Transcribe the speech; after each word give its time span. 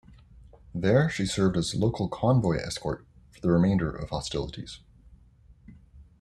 There 0.73 1.11
she 1.11 1.27
served 1.27 1.55
as 1.57 1.75
local 1.75 2.09
convoy 2.09 2.55
escort 2.57 3.05
for 3.29 3.39
the 3.39 3.51
remainder 3.51 3.91
of 3.95 4.09
hostilities. 4.09 4.79